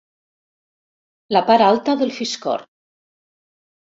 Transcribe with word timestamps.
La 1.35 1.43
part 1.51 1.65
alta 1.67 1.95
del 2.01 2.13
fiscorn. 2.15 2.67